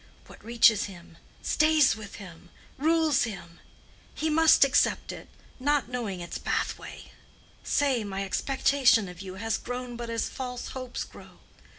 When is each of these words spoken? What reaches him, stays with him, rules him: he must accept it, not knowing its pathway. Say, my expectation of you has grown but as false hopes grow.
What 0.25 0.43
reaches 0.43 0.85
him, 0.85 1.19
stays 1.43 1.95
with 1.95 2.15
him, 2.15 2.49
rules 2.79 3.21
him: 3.25 3.59
he 4.15 4.31
must 4.31 4.65
accept 4.65 5.11
it, 5.11 5.29
not 5.59 5.89
knowing 5.89 6.21
its 6.21 6.39
pathway. 6.39 7.11
Say, 7.63 8.03
my 8.03 8.23
expectation 8.25 9.07
of 9.07 9.21
you 9.21 9.35
has 9.35 9.59
grown 9.59 9.95
but 9.95 10.09
as 10.09 10.27
false 10.27 10.69
hopes 10.69 11.03
grow. 11.03 11.37